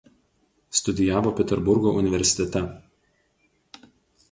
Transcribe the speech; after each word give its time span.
Studijavo 0.77 1.33
Peterburgo 1.41 1.93
universitete. 2.01 2.65